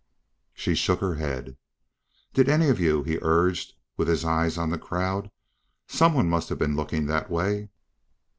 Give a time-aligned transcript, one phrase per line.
[0.55, 1.57] She shook her head.
[2.33, 5.29] "Did any of you?" he urged, with his eyes on the crowd.
[5.87, 7.69] "Some one must have been looking that way."